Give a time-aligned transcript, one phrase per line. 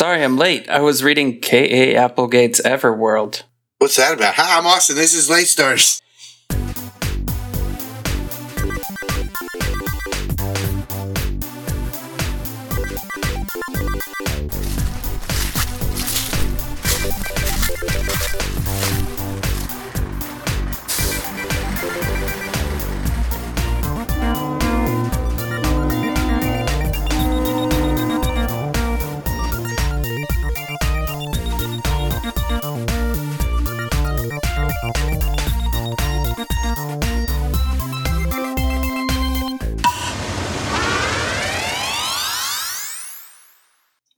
[0.00, 0.66] Sorry, I'm late.
[0.70, 1.94] I was reading K.A.
[1.94, 3.42] Applegate's Everworld.
[3.76, 4.32] What's that about?
[4.36, 4.96] Hi, I'm Austin.
[4.96, 6.00] This is Late Starters.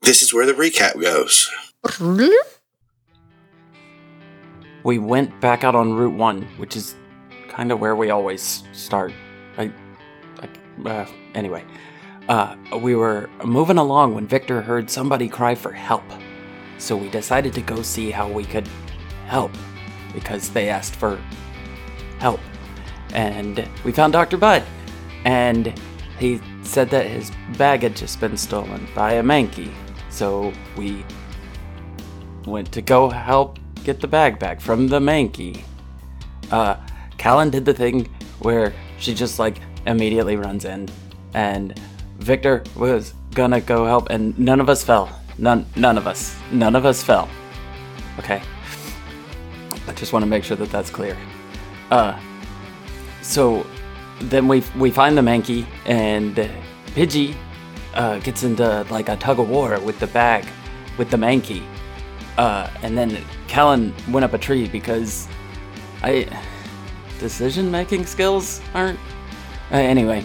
[0.02, 1.48] This is where the recap goes.
[4.84, 6.96] We went back out on Route 1, which is
[7.48, 9.12] kind of where we always start.
[9.56, 9.72] I,
[10.40, 11.64] like, uh, anyway.
[12.28, 16.04] Uh, we were moving along when Victor heard somebody cry for help.
[16.78, 18.68] So we decided to go see how we could
[19.26, 19.52] help
[20.12, 21.20] because they asked for
[22.18, 22.40] help.
[23.14, 24.36] And we found Dr.
[24.36, 24.64] Bud.
[25.24, 25.72] And
[26.18, 29.72] he said that his bag had just been stolen by a Mankey.
[30.12, 31.04] So we
[32.46, 35.62] went to go help get the bag back from the Mankey.
[36.50, 36.76] Uh,
[37.18, 38.08] Calynn did the thing
[38.40, 40.88] where she just like immediately runs in,
[41.34, 41.80] and
[42.18, 45.08] Victor was gonna go help, and none of us fell.
[45.38, 47.28] None, none of us, none of us fell.
[48.18, 48.42] Okay.
[49.88, 51.16] I just want to make sure that that's clear.
[51.90, 52.18] Uh,
[53.22, 53.66] so
[54.20, 56.36] then we we find the Mankey, and
[56.94, 57.34] Pidgey
[57.94, 60.46] uh, gets into like a tug of war with the bag,
[60.98, 61.62] with the Mankey.
[62.38, 63.10] Uh, and then
[63.46, 65.28] Calynn went up a tree because
[66.02, 66.26] I
[67.18, 68.98] decision making skills aren't.
[69.70, 70.24] Uh, anyway,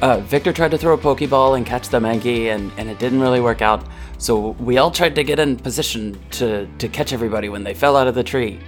[0.00, 3.20] uh, Victor tried to throw a Pokeball and catch the Mankey, and, and it didn't
[3.20, 3.84] really work out.
[4.18, 7.96] So we all tried to get in position to, to catch everybody when they fell
[7.96, 8.60] out of the tree,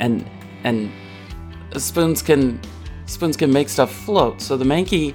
[0.00, 0.28] and
[0.64, 0.90] and
[1.76, 2.60] spoons can
[3.06, 4.40] spoons can make stuff float.
[4.40, 5.14] So the Mankey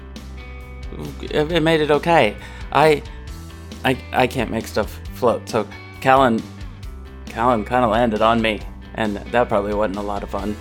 [1.22, 2.36] it, made it okay.
[2.72, 3.02] I
[3.84, 5.48] I I can't make stuff float.
[5.48, 5.66] So
[6.00, 6.42] Calynn
[7.26, 8.60] Calynn kind of landed on me,
[8.94, 10.56] and that probably wasn't a lot of fun.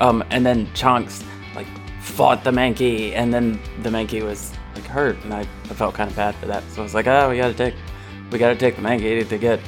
[0.00, 1.66] Um, and then Chonks like
[2.00, 6.10] fought the Mankey, and then the Mankey was like hurt, and I, I felt kind
[6.10, 6.62] of bad for that.
[6.70, 7.74] So I was like, oh, we gotta take,
[8.30, 9.60] we gotta take the Mankey to get,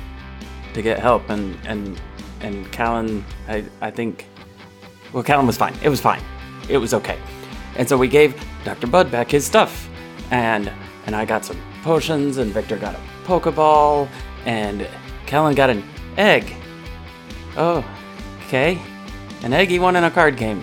[0.74, 2.00] to get help, and and
[2.40, 4.26] and Calynn, I I think,
[5.12, 5.74] well, Calynn was fine.
[5.82, 6.22] It was fine.
[6.68, 7.18] It was okay.
[7.76, 8.86] And so we gave Dr.
[8.86, 9.88] Bud back his stuff,
[10.30, 10.70] and
[11.08, 14.10] and I got some potions, and Victor got a Pokeball,
[14.44, 14.86] and
[15.24, 15.82] Calynn got an
[16.18, 16.54] egg.
[17.56, 17.82] Oh,
[18.44, 18.78] okay.
[19.42, 20.62] An egg he won in a card game.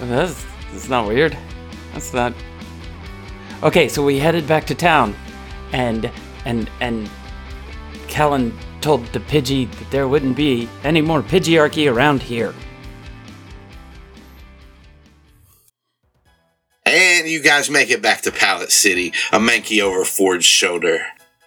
[0.00, 1.36] That's, that's not weird.
[1.92, 2.32] That's not.
[3.62, 5.14] Okay, so we headed back to town,
[5.72, 6.10] and
[6.46, 7.10] and and
[8.06, 12.54] Calynn told the Pidgey that there wouldn't be any more Pidgearchy around here.
[17.28, 20.94] You guys make it back to Pallet City, a Mankey over Ford's shoulder.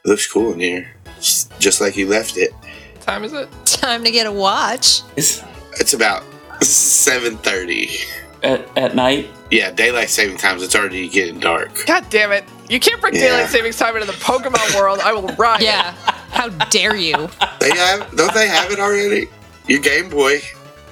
[0.04, 0.92] It looks cool in here.
[1.18, 2.52] It's just like you left it.
[2.54, 3.50] What time is it?
[3.66, 5.02] Time to get a watch.
[5.16, 5.44] Is
[5.80, 6.24] It's about
[6.62, 8.06] 7.30.
[8.44, 9.30] at, at night.
[9.52, 10.64] Yeah, daylight saving times.
[10.64, 11.86] It's already getting dark.
[11.86, 12.44] God damn it.
[12.70, 13.22] You can't bring Yeah.
[13.22, 15.00] daylight savings time into the Pokemon world.
[15.04, 15.62] I will riot.
[15.62, 15.92] Yeah.
[16.32, 17.30] How dare you?
[17.60, 19.28] They have, don't they have it already?
[19.68, 20.42] Your Game Boy,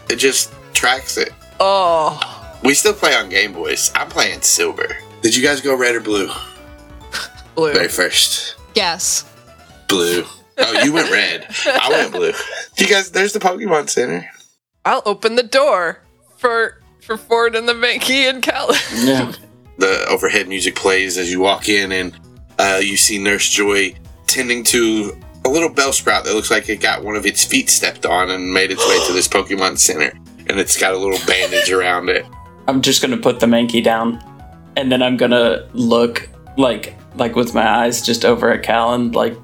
[0.10, 1.32] it just tracks it.
[1.60, 2.39] Oh.
[2.64, 3.92] We still play on Game Boys.
[3.96, 4.98] I'm playing Silver.
[5.22, 6.30] Did you guys go red or blue?
[7.56, 7.74] Blue.
[7.74, 8.56] Very first.
[8.76, 9.30] Yes.
[9.88, 10.24] Blue.
[10.58, 11.48] Oh, you went red.
[11.66, 12.32] I went blue.
[12.78, 14.30] You guys, there's the Pokemon Center.
[14.86, 16.02] I'll open the door
[16.38, 19.06] for for Ford and the Mankey and Calynn.
[19.06, 19.34] Yeah.
[19.78, 22.18] The overhead music plays as you walk in, and
[22.60, 23.96] uh, you see Nurse Joy
[24.28, 28.06] tending to a little Bellsprout that looks like it got one of its feet stepped
[28.06, 30.12] on and made its way to this Pokemon Center.
[30.48, 32.26] And it's got a little bandage around it.
[32.70, 34.24] I'm just gonna put the Mankey down,
[34.76, 39.36] and then I'm gonna look like like with my eyes just over at Calynn, like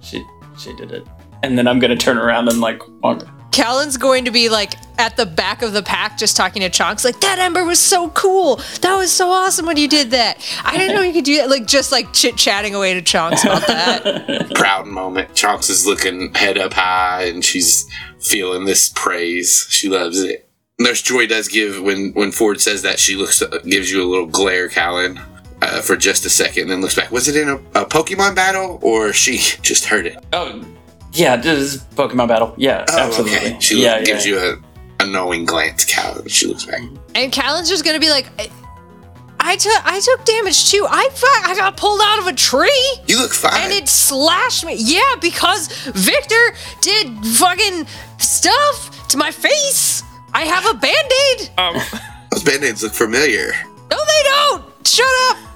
[0.00, 0.24] she
[0.58, 1.06] she did it,
[1.44, 3.24] and then I'm gonna turn around and like walk.
[3.52, 7.04] Calynn's going to be like at the back of the pack just talking to Chonks,
[7.04, 8.56] like, that ember was so cool.
[8.82, 10.38] That was so awesome when you did that.
[10.62, 11.48] I didn't know you could do that.
[11.48, 14.50] Like, just like chit chatting away to Chonks about that.
[14.54, 15.30] Proud moment.
[15.30, 17.88] Chonks is looking head up high, and she's
[18.18, 19.66] feeling this praise.
[19.70, 20.49] She loves it.
[20.80, 24.26] Nurse Joy does give when when Ford says that she looks gives you a little
[24.26, 25.22] glare, Calynn,
[25.62, 27.10] uh, for just a second, and then looks back.
[27.12, 30.24] Was it in a, a Pokemon battle, or she just heard it?
[30.32, 30.64] Oh,
[31.12, 32.54] yeah, this is Pokemon battle.
[32.56, 33.36] Yeah, Oh, absolutely.
[33.36, 33.56] okay.
[33.60, 34.32] She yeah, gives yeah.
[34.34, 34.58] you
[35.00, 36.30] a, a knowing glance, Calynn.
[36.30, 36.80] She looks back.
[37.14, 38.48] and Calynn's just going to be like, I,
[39.38, 40.86] I took I took damage too.
[40.88, 43.52] I fu- I got pulled out of a tree You look fine.
[43.64, 44.74] and it slashed me.
[44.78, 47.86] Yeah, because Victor did fucking
[48.18, 50.02] stuff to my face.
[50.32, 51.50] I have a band-aid.
[51.58, 51.74] Um,
[52.30, 53.52] Those band-aids look familiar.
[53.90, 54.86] No, they don't.
[54.86, 55.36] Shut up.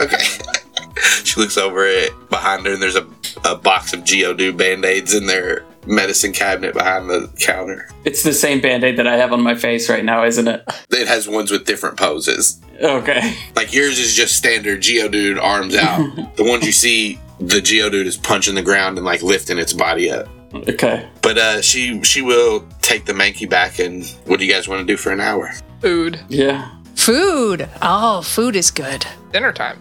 [0.00, 0.16] Okay.
[1.24, 3.04] she looks over it behind her, and there's a,
[3.44, 7.88] a box of Geodude band-aids in their medicine cabinet behind the counter.
[8.04, 10.62] It's the same band aid that I have on my face right now, isn't it?
[10.90, 12.60] It has ones with different poses.
[12.80, 13.34] Okay.
[13.56, 15.98] Like yours is just standard Geodude arms out.
[16.36, 20.10] the ones you see, the Geodude is punching the ground and like lifting its body
[20.12, 20.28] up.
[20.54, 21.08] Okay.
[21.22, 24.80] But uh, she she will take the Mankey back, and what do you guys want
[24.86, 25.52] to do for an hour?
[25.80, 26.18] food.
[26.28, 26.70] Yeah.
[26.96, 27.68] Food.
[27.82, 29.06] Oh, food is good.
[29.32, 29.78] Dinner time.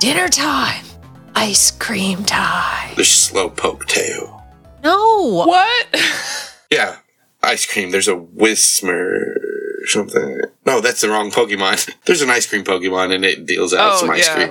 [0.00, 0.84] Dinner time.
[1.36, 2.94] Ice cream time.
[2.96, 4.42] The Slowpoke tail.
[4.82, 5.44] No.
[5.46, 5.86] What?
[6.72, 6.98] Yeah,
[7.42, 7.90] ice cream.
[7.90, 9.34] There's a Whismur
[9.86, 10.40] something.
[10.64, 11.92] No, that's the wrong Pokemon.
[12.06, 14.34] There's an ice cream Pokemon, and it deals out Oh, some ice yeah.
[14.48, 14.50] cream.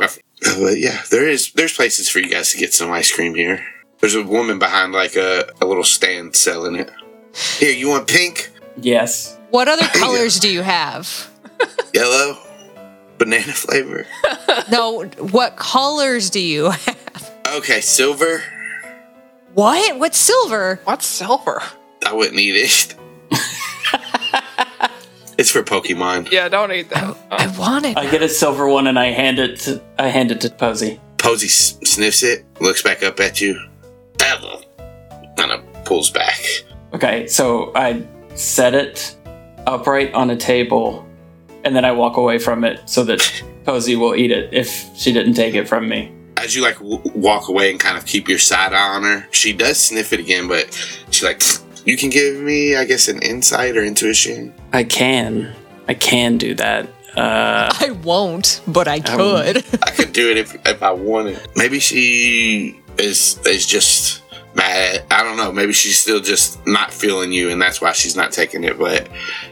[0.59, 1.51] But yeah, there is.
[1.53, 3.65] There's places for you guys to get some ice cream here.
[3.99, 6.89] There's a woman behind like a, a little stand selling it.
[7.57, 9.37] Here, you want pink, Yes.
[9.49, 11.29] What other colors do you have?
[11.93, 12.37] yellow,
[13.17, 14.05] banana flavor?
[14.71, 17.31] No, what colors do you have?
[17.55, 18.43] Okay, silver.
[19.53, 19.97] What?
[19.99, 20.79] What's silver?
[20.83, 21.61] What's silver?
[22.05, 22.95] I wouldn't eat it.
[25.37, 26.31] it's for Pokemon.
[26.31, 27.17] Yeah, don't eat that.
[27.31, 27.97] I Um, want it.
[27.97, 30.99] I get a silver one and I hand it to I hand it to Posey.
[31.17, 33.59] Posey s- sniffs it, looks back up at you.
[34.29, 34.61] Hello.
[35.37, 36.39] Kind of pulls back.
[36.93, 38.05] Okay, so I
[38.35, 39.15] set it
[39.65, 41.07] upright on a table
[41.63, 45.11] and then I walk away from it so that Posey will eat it if she
[45.11, 46.11] didn't take it from me.
[46.37, 49.27] As you like w- walk away and kind of keep your side eye on her,
[49.31, 50.71] she does sniff it again, but
[51.09, 51.41] she like,
[51.85, 54.53] you can give me, I guess, an insight or intuition.
[54.71, 55.53] I can.
[55.87, 56.87] I can do that.
[57.17, 59.65] Uh, I won't, but I could.
[59.83, 61.41] I could do it if, if I wanted.
[61.55, 64.18] Maybe she is is just
[64.59, 65.03] mad.
[65.09, 65.51] I don't know.
[65.51, 68.77] Maybe she's still just not feeling you, and that's why she's not taking it.
[68.77, 69.07] But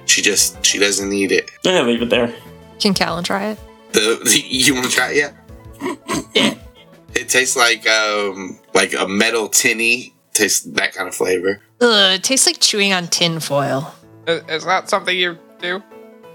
[0.06, 1.50] she just she doesn't need it.
[1.64, 2.34] yeah, leave it there.
[2.80, 3.60] Can Calynn try it?
[3.94, 5.34] The, the you want to try it?
[5.82, 6.54] Yeah.
[7.16, 10.14] It tastes like um like a metal tinny.
[10.34, 11.60] Tastes that kind of flavor.
[11.82, 13.92] Ugh, it tastes like chewing on tin foil.
[14.28, 15.82] is, is that something you do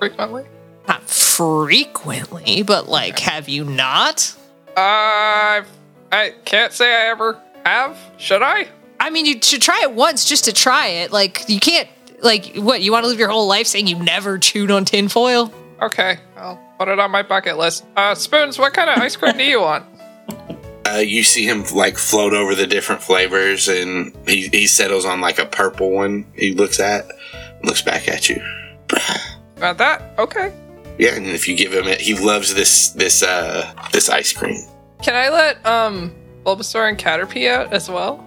[0.01, 0.45] frequently?
[0.89, 4.35] Not frequently, but like, have you not?
[4.77, 5.63] Uh,
[6.11, 7.99] I can't say I ever have.
[8.19, 8.69] Should I?
[9.01, 11.13] I mean, you should try it once just to try it.
[11.13, 11.89] Like, you can't,
[12.21, 15.53] like, what, you want to live your whole life saying you never chewed on tinfoil?
[15.81, 17.85] Okay, I'll put it on my bucket list.
[17.97, 19.85] Uh, Spoons, what kind of ice cream do you want?
[20.87, 25.21] Uh, you see him like float over the different flavors, and he he settles on
[25.21, 26.27] like a purple one.
[26.35, 27.07] He looks at,
[27.63, 28.43] looks back at you.
[29.57, 30.03] About that?
[30.19, 30.53] Okay.
[30.99, 34.61] Yeah, and if you give him it, he loves this this uh this ice cream.
[35.03, 36.13] Can I let um
[36.45, 38.25] Bulbasaur and Caterpie out as well?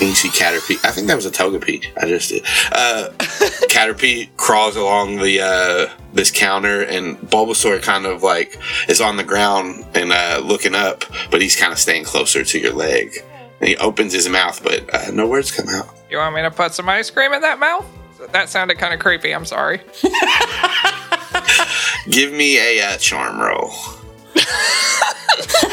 [0.00, 0.78] And you see Caterpie.
[0.84, 1.84] I think that was a Togepi.
[2.00, 2.44] I just did.
[2.70, 3.08] Uh,
[3.68, 8.56] Caterpie crawls along the uh, this counter, and Bulbasaur kind of like
[8.88, 12.58] is on the ground and uh, looking up, but he's kind of staying closer to
[12.60, 13.10] your leg.
[13.60, 15.88] And he opens his mouth, but uh, no words come out.
[16.08, 17.84] You want me to put some ice cream in that mouth?
[18.30, 19.34] That sounded kind of creepy.
[19.34, 19.78] I'm sorry.
[22.08, 23.72] Give me a uh, charm roll.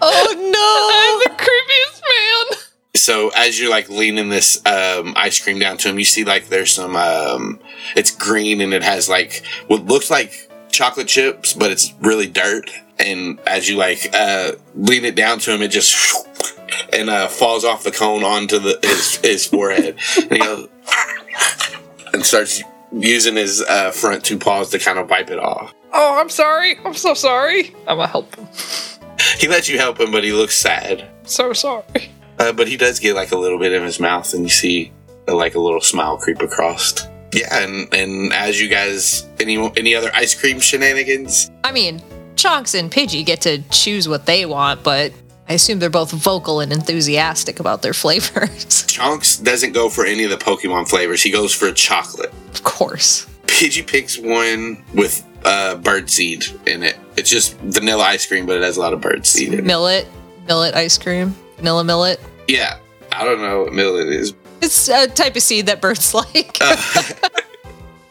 [0.00, 0.68] Oh, no!
[0.94, 2.58] I'm the creepiest man.
[2.94, 6.48] So as you're like leaning this um, ice cream down to him, you see like
[6.48, 6.94] there's some.
[6.94, 7.60] Um,
[7.96, 12.70] it's green and it has like what looks like chocolate chips, but it's really dirt.
[12.98, 15.96] And as you like uh, lean it down to him, it just
[16.92, 20.68] and uh, falls off the cone onto the his, his forehead, and he goes
[22.12, 22.62] and starts
[22.92, 25.74] using his uh, front two paws to kind of wipe it off.
[25.92, 26.76] Oh, I'm sorry.
[26.84, 27.74] I'm so sorry.
[27.86, 28.46] I'm gonna help him.
[29.38, 31.08] He lets you help him, but he looks sad.
[31.24, 32.10] So sorry.
[32.38, 34.92] Uh, but he does get like a little bit in his mouth, and you see
[35.26, 36.94] uh, like a little smile creep across.
[37.32, 41.50] Yeah, and and as you guys, any any other ice cream shenanigans?
[41.64, 42.00] I mean,
[42.36, 45.12] Chonks and Pidgey get to choose what they want, but
[45.48, 48.84] I assume they're both vocal and enthusiastic about their flavors.
[48.86, 51.22] Chunks doesn't go for any of the Pokemon flavors.
[51.22, 52.32] He goes for chocolate.
[52.52, 53.26] of course.
[53.46, 56.96] Pidgey picks one with uh, birdseed in it.
[57.16, 59.64] It's just vanilla ice cream, but it has a lot of birdseed in it.
[59.64, 60.06] Millet,
[60.46, 62.20] millet ice cream, vanilla millet.
[62.48, 62.78] Yeah,
[63.12, 64.34] I don't know what millet is.
[64.60, 66.58] It's a type of seed that birds like.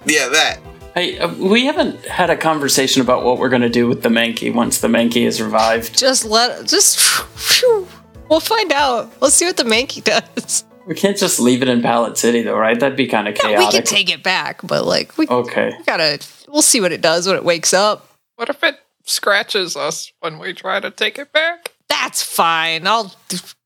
[0.06, 0.60] Yeah, that.
[0.96, 4.54] Hey, uh, we haven't had a conversation about what we're gonna do with the Mankey
[4.54, 5.98] once the Mankey is revived.
[5.98, 7.86] just let, just, phew,
[8.30, 9.12] we'll find out.
[9.22, 10.02] Let's see what the Mankey
[10.36, 10.64] does.
[10.86, 12.80] We can't just leave it in Pallet City, though, right?
[12.80, 13.74] That'd be kind of Yeah, we chaotic.
[13.74, 15.74] can take it back, but like we okay.
[15.86, 16.20] gotta.
[16.48, 18.10] We'll see what it does when it wakes up.
[18.36, 21.74] What if it scratches us when we try to take it back?
[21.90, 22.88] That's fine.
[22.88, 23.16] I'll.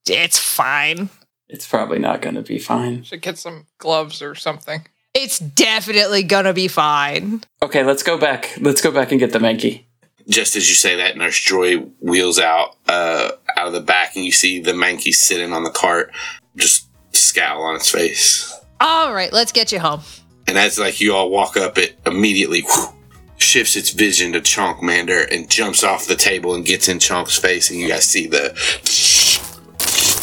[0.07, 1.09] It's fine.
[1.47, 3.03] It's probably not going to be fine.
[3.03, 4.85] Should get some gloves or something.
[5.13, 7.43] It's definitely gonna be fine.
[7.61, 8.49] Okay, let's go back.
[8.59, 9.83] Let's go back and get the Mankey.
[10.29, 14.23] Just as you say that, Nurse Joy wheels out uh, out of the back, and
[14.23, 16.13] you see the Mankey sitting on the cart,
[16.55, 18.57] just scowl on its face.
[18.79, 20.01] All right, let's get you home.
[20.47, 22.63] And as like you all walk up, it immediately
[23.37, 27.37] shifts its vision to Chonk Mander and jumps off the table and gets in Chonk's
[27.37, 28.53] face, and you guys see the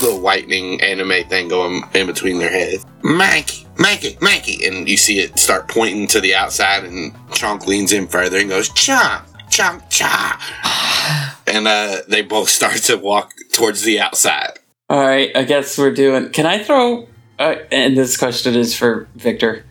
[0.02, 2.84] little whitening anime thing going in between their heads.
[3.02, 7.92] Mankey, Mankey, Mankey, and you see it start pointing to the outside, and Chonk leans
[7.92, 13.82] in further and goes Chonk, Chonk, Chonk, and uh, they both start to walk towards
[13.82, 14.58] the outside.
[14.88, 16.30] All right, I guess we're doing.
[16.30, 17.08] Can I throw?
[17.38, 19.64] Uh, and this question is for Victor.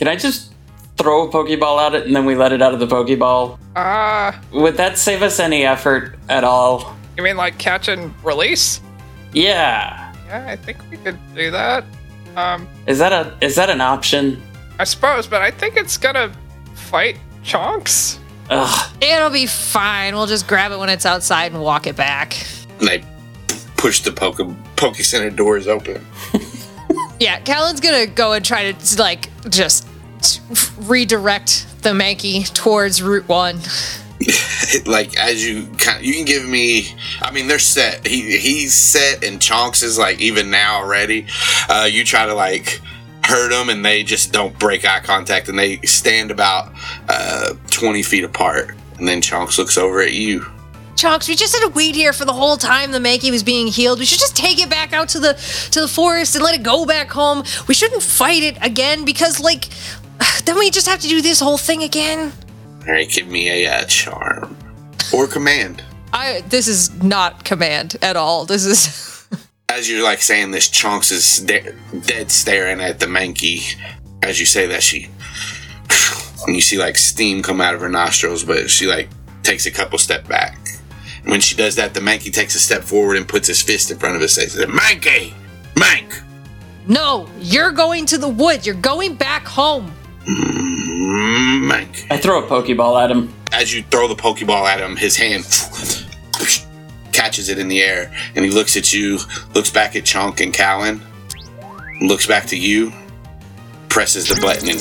[0.00, 0.54] Can I just
[0.96, 3.58] throw a Pokeball at it and then we let it out of the Pokeball?
[3.76, 6.96] Ah, Would that save us any effort at all?
[7.18, 8.80] you mean like catch and release?
[9.34, 10.14] Yeah.
[10.26, 11.84] Yeah, I think we could do that.
[12.34, 14.42] Um, Is that a is that an option?
[14.78, 16.32] I suppose, but I think it's gonna
[16.74, 18.18] fight chonks.
[18.48, 18.90] Ugh.
[19.02, 20.14] It'll be fine.
[20.14, 22.38] We'll just grab it when it's outside and walk it back.
[22.80, 23.04] And I
[23.76, 24.40] push the Poke
[24.76, 26.02] Poke Center doors open.
[27.20, 29.86] Yeah, Calynn's gonna go and try to like just
[30.78, 33.60] redirect the Mankey towards Route One.
[34.86, 39.24] like as you kind you can give me i mean they're set he he's set
[39.24, 41.26] and chonks is like even now already
[41.70, 42.82] uh you try to like
[43.24, 46.70] hurt them and they just don't break eye contact and they stand about
[47.08, 50.44] uh 20 feet apart and then chonks looks over at you
[51.00, 53.68] Chunks, we just had a weed here for the whole time the Mankey was being
[53.68, 54.00] healed.
[54.00, 55.32] We should just take it back out to the
[55.70, 57.42] to the forest and let it go back home.
[57.66, 59.70] We shouldn't fight it again because like
[60.44, 62.32] then we just have to do this whole thing again.
[62.86, 64.56] all right give me a uh, charm
[65.12, 68.44] or command I this is not command at all.
[68.44, 69.28] This is
[69.68, 71.72] as you're like saying this Chunks is de-
[72.04, 73.76] dead staring at the mankey.
[74.22, 75.08] as you say that she
[76.46, 79.08] and you see like steam come out of her nostrils but she like
[79.42, 80.58] takes a couple step back
[81.22, 83.90] and when she does that the mankey takes a step forward and puts his fist
[83.90, 85.32] in front of his face and says mankey
[85.76, 86.22] mank
[86.88, 88.66] No, you're going to the woods.
[88.66, 89.92] You're going back home.
[90.26, 93.32] Mank I throw a Pokeball at him.
[93.52, 95.44] as you throw the pokeball at him his hand
[97.12, 99.18] catches it in the air and he looks at you
[99.54, 101.02] looks back at chonk and callan
[102.00, 102.92] looks back to you
[103.88, 104.78] presses the button and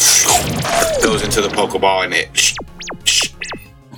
[1.04, 2.30] goes into the pokeball and it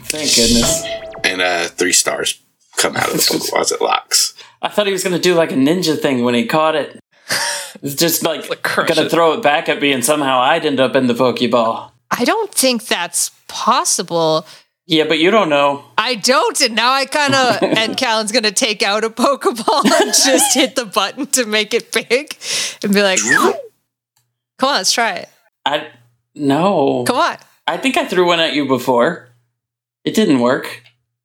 [0.06, 0.84] Thank goodness.
[1.24, 2.42] and uh three stars
[2.78, 5.52] come out of the pokeball as it locks I thought he was gonna do like
[5.52, 7.00] a ninja thing when he caught it.
[7.82, 9.12] It's just like, Like gonna it.
[9.12, 11.92] throw it back at me, and somehow I'd end up in the Pokeball.
[12.12, 14.46] I don't think that's possible.
[14.86, 15.86] Yeah, but you don't know.
[15.98, 17.64] I don't, and now I kind of.
[17.78, 21.92] and Calynn's gonna take out a Pokeball and just hit the button to make it
[21.92, 22.38] big,
[22.84, 23.54] and be like, "Come
[24.70, 25.30] on, let's try it.
[25.66, 25.88] I
[26.36, 27.04] no.
[27.08, 29.30] Come on." I think I threw one at you before.
[30.04, 30.84] It didn't work.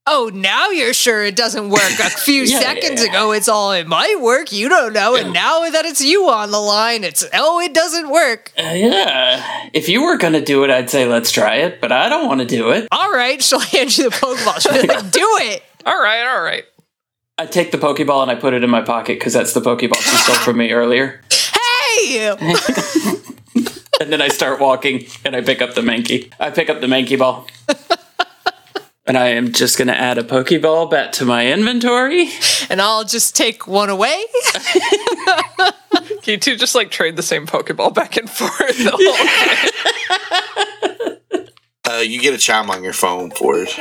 [0.08, 1.80] Oh, now you're sure it doesn't work.
[1.98, 3.10] A few Yeah, seconds yeah.
[3.10, 4.52] ago, it's all it might work.
[4.52, 8.08] You don't know, and now that it's you on the line, it's oh, it doesn't
[8.08, 8.52] work.
[8.56, 9.68] Uh, yeah.
[9.72, 12.40] If you were gonna do it, I'd say let's try it, but I don't want
[12.40, 12.86] to do it.
[12.92, 14.60] All right, she'll hand you the Pokeball.
[14.60, 16.64] She'll be like, "Do it." All right, all right.
[17.38, 19.96] I take the Pokeball and I put it in my pocket because that's the Pokeball
[19.96, 21.20] she stole from me earlier.
[22.00, 22.34] Hey,
[24.00, 26.30] And then I start walking and I pick up the Mankey.
[26.40, 27.46] I pick up the Mankey ball.
[29.06, 32.28] And I am just going to add a Pokeball back to my inventory.
[32.68, 34.24] and I'll just take one away.
[36.22, 38.78] Can you two just like trade the same Pokeball back and forth?
[38.78, 38.90] The
[41.84, 43.72] whole uh you get a chime on your phone for it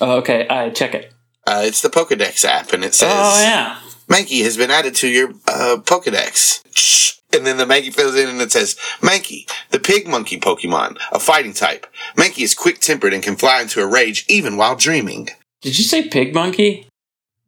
[0.00, 1.12] Oh, okay, I check it.
[1.46, 3.78] uh it's the pokedex app and it says Oh, yeah.
[4.08, 7.18] Mankey has been added to your uh, Pokedex.
[7.34, 7.38] Shh.
[7.38, 11.18] And then the Mankey fills in and it says, Mankey, the pig monkey Pokemon, a
[11.18, 11.86] fighting type.
[12.16, 15.28] Mankey is quick tempered and can fly into a rage even while dreaming.
[15.60, 16.86] Did you say pig monkey?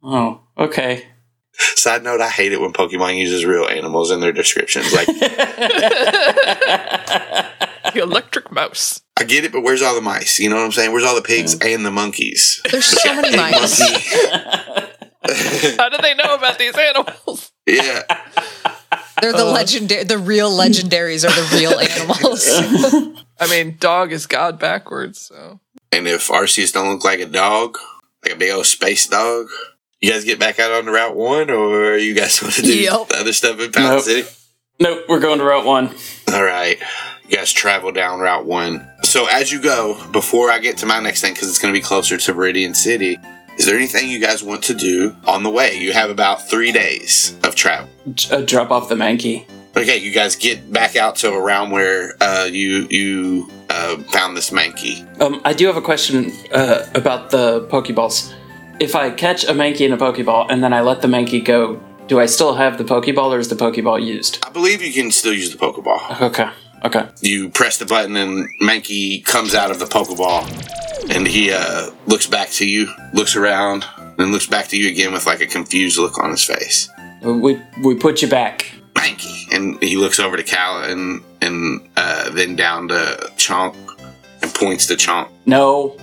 [0.03, 1.07] Oh, okay.
[1.59, 4.93] Side note, I hate it when Pokemon uses real animals in their descriptions.
[4.93, 5.07] Like,
[7.95, 9.01] the electric mouse.
[9.19, 10.39] I get it, but where's all the mice?
[10.39, 10.93] You know what I'm saying?
[10.93, 12.61] Where's all the pigs and the monkeys?
[12.71, 13.81] There's so many mice.
[15.79, 17.53] How do they know about these animals?
[17.67, 18.03] yeah.
[19.21, 20.05] They're the uh, legendary.
[20.05, 23.25] The real legendaries are the real animals.
[23.41, 25.61] I mean, dog is God backwards, so
[25.93, 27.79] And if Arceus don't look like a dog,
[28.25, 29.47] like a big old space dog,
[30.01, 32.77] You guys get back out on the Route 1 or you guys want to do
[32.83, 33.09] Yep.
[33.09, 34.03] the other stuff in Pound Nope.
[34.03, 34.29] City?
[34.79, 35.95] Nope, we're going to Route 1.
[36.35, 36.79] All right.
[37.29, 38.87] You guys travel down Route 1.
[39.05, 41.79] So as you go, before I get to my next thing, because it's going to
[41.81, 43.19] be closer to Viridian City,
[43.59, 45.75] is there anything you guys want to do on the way?
[45.79, 47.89] You have about three days of travel.
[48.31, 49.47] Uh, drop off the Mankey.
[49.77, 54.51] Okay, you guys get back out to around where uh, you you uh, found this
[54.51, 55.05] Mankey.
[55.21, 58.33] Um, I do have a question uh, about the Pokeballs.
[58.79, 61.81] If I catch a Mankey in a Pokeball and then I let the Mankey go,
[62.09, 64.39] do I still have the Pokeball or is the Pokeball used?
[64.47, 66.21] I believe you can still use the Pokeball.
[66.21, 66.51] Okay,
[66.85, 67.09] okay.
[67.21, 70.45] You press the button and Mankey comes out of the Pokeball
[71.11, 73.85] and he uh, looks back to you, looks around,
[74.19, 76.89] and looks back to you again with like a confused look on his face.
[77.23, 78.73] We, we put you back.
[78.95, 79.57] Thank you.
[79.57, 83.75] And he looks over to Cal and, and uh, then down to Chonk
[84.43, 85.29] and points to Chonk.
[85.45, 85.97] No,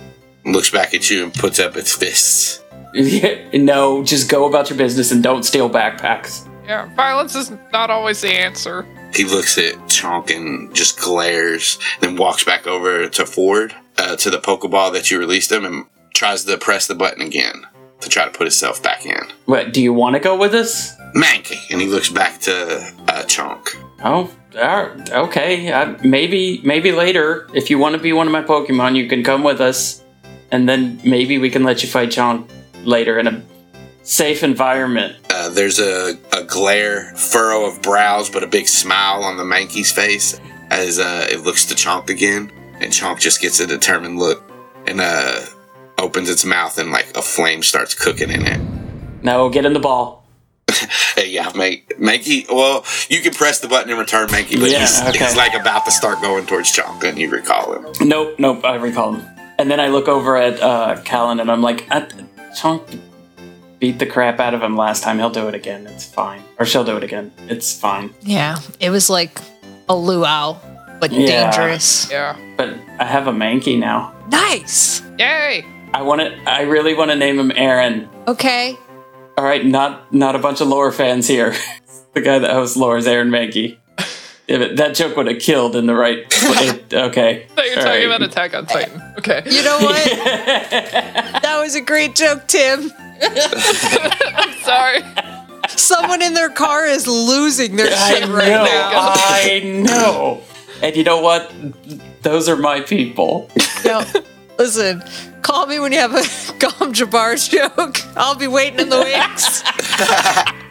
[0.44, 2.62] Looks back at you and puts up its fists.
[3.54, 6.46] no, just go about your business and don't steal backpacks.
[6.66, 8.86] Yeah, violence is not always the answer.
[9.14, 14.30] He looks at Chonk and just glares, then walks back over to Ford, uh, to
[14.30, 17.66] the Pokeball that you released him, and tries to press the button again
[18.00, 19.20] to try to put himself back in.
[19.46, 20.94] What, do you want to go with us?
[21.14, 21.58] Mankey!
[21.70, 23.68] And he looks back to uh, Chonk.
[24.02, 25.72] Oh, right, okay.
[25.72, 29.22] Uh, maybe, maybe later, if you want to be one of my Pokemon, you can
[29.22, 30.02] come with us,
[30.50, 32.48] and then maybe we can let you fight Chonk
[32.84, 33.42] later in a
[34.02, 35.16] safe environment.
[35.30, 39.90] Uh, there's a, a glare, furrow of brows, but a big smile on the Mankey's
[39.90, 40.38] face
[40.70, 42.52] as uh, it looks to Chonk again.
[42.84, 44.42] And Chonk just gets a determined look
[44.86, 45.40] and uh,
[45.98, 48.60] opens its mouth, and like a flame starts cooking in it.
[49.22, 50.26] No, get in the ball.
[51.14, 52.44] Hey, yeah, Mank, Mankey.
[52.50, 55.24] Well, you can press the button and return Mankey, but Yeah, he's, okay.
[55.24, 57.86] he's like about to start going towards Chonk, and you recall him.
[58.08, 59.24] Nope, nope, I recall him.
[59.58, 62.06] And then I look over at uh, Callan and I'm like, "Uh,
[62.60, 62.98] Chonk
[63.78, 65.18] beat the crap out of him last time.
[65.18, 65.86] He'll do it again.
[65.86, 66.42] It's fine.
[66.58, 67.30] Or she'll do it again.
[67.48, 68.12] It's fine.
[68.22, 69.38] Yeah, it was like
[69.88, 70.58] a luau,
[71.00, 71.50] but Yeah.
[71.50, 72.08] dangerous.
[72.10, 72.36] Yeah.
[72.56, 74.12] But I have a Mankey now.
[74.30, 75.02] Nice.
[75.18, 75.64] Yay!
[75.92, 76.34] I want to.
[76.50, 78.08] I really want to name him Aaron.
[78.26, 78.76] Okay.
[79.36, 81.54] All right, not not a bunch of lore fans here.
[82.14, 83.76] the guy that hosts lore is Aaron Mahnke.
[84.46, 86.18] Yeah, that joke would have killed in the right.
[86.30, 87.44] it- okay.
[87.44, 88.16] I thought you're All talking right.
[88.16, 89.00] about Attack on Titan.
[89.18, 89.42] Okay.
[89.46, 90.04] You know what?
[91.42, 92.92] that was a great joke, Tim.
[93.22, 95.00] I'm sorry.
[95.68, 98.64] Someone in their car is losing their I shit right know.
[98.64, 98.90] now.
[99.16, 100.42] I know.
[100.82, 101.52] And you know what?
[102.22, 103.50] Those are my people.
[103.84, 104.04] No,
[104.58, 105.02] listen,
[105.42, 106.22] call me when you have a
[106.58, 107.98] Gom Jabbar joke.
[108.16, 109.62] I'll be waiting in the wings.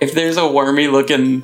[0.00, 1.42] If there's a wormy looking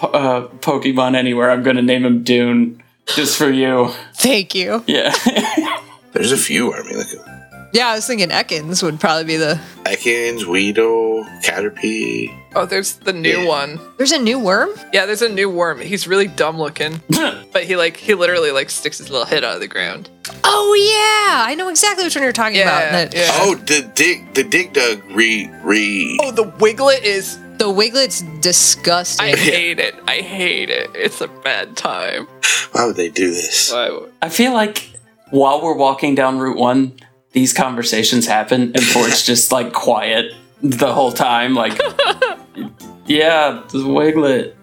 [0.00, 2.80] uh, Pokemon anywhere, I'm going to name him Dune.
[3.06, 3.90] Just for you.
[4.14, 4.82] Thank you.
[4.86, 5.12] Yeah.
[6.12, 6.94] There's a few army.
[6.94, 7.26] Look at
[7.74, 9.60] Yeah, I was thinking Ekans would probably be the.
[9.84, 12.32] Ekans, Weedle, Caterpie.
[12.54, 13.48] Oh, there's the new Yeah.
[13.48, 13.80] one.
[13.96, 14.70] There's a new worm.
[14.92, 15.80] Yeah, there's a new worm.
[15.80, 17.00] He's really dumb looking,
[17.52, 20.08] but he like he literally like sticks his little head out of the ground.
[20.44, 22.80] Oh yeah, I know exactly which one you're talking about.
[22.80, 23.28] Yeah, And the, yeah.
[23.32, 26.16] Oh, the dig, the dig dug re re.
[26.22, 27.38] Oh, the Wiglett is.
[27.58, 29.26] the Wiglett's disgusting.
[29.26, 29.96] I hate it.
[30.06, 30.90] I hate it.
[30.94, 32.28] It's a bad time.
[32.70, 33.72] Why would they do this?
[33.72, 34.90] I feel like
[35.30, 36.92] while we're walking down Route 1,
[37.34, 41.54] these conversations happen and Ford's just like quiet the whole time.
[41.54, 41.78] Like,
[43.06, 44.54] yeah, the Wiglett.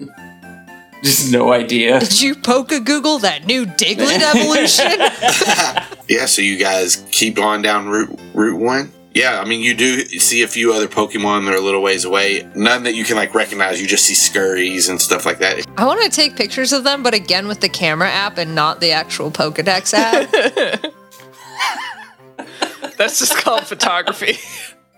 [1.04, 2.00] Just no idea.
[2.00, 4.86] Did you poke a Google that new Diglett evolution?
[6.08, 8.92] Yeah, so you guys keep on down Route Route One.
[9.14, 12.06] Yeah, I mean you do see a few other Pokemon that are a little ways
[12.06, 12.48] away.
[12.56, 13.82] None that you can like recognize.
[13.82, 15.66] You just see scurries and stuff like that.
[15.76, 18.80] I want to take pictures of them, but again with the camera app and not
[18.80, 20.94] the actual Pokedex app.
[23.02, 24.38] That's just called photography.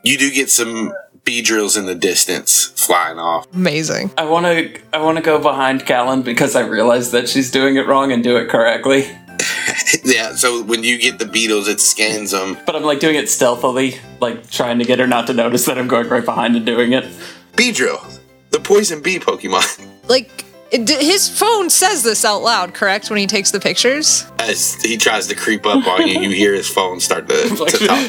[0.06, 0.92] You do get some
[1.24, 3.48] Beedrills in the distance flying off.
[3.54, 4.12] Amazing.
[4.18, 7.78] I want to I want to go behind Calynn because I realize that she's doing
[7.78, 9.04] it wrong and do it correctly.
[10.04, 12.58] yeah, so when you get the beetles, it scans them.
[12.66, 15.78] But I'm like doing it stealthily, like trying to get her not to notice that
[15.78, 17.06] I'm going right behind and doing it.
[17.54, 19.88] Beedrill, the poison bee Pokemon.
[20.10, 23.10] Like it, his phone says this out loud, correct?
[23.10, 24.26] When he takes the pictures.
[24.40, 27.74] As he tries to creep up on you, you hear his phone start to, Like,
[27.80, 28.00] to talk.